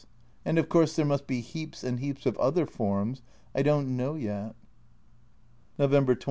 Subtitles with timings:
[0.43, 3.21] And of course there must be heaps and heaps of other forms
[3.53, 4.55] I don't know yet.
[5.77, 6.17] November 27.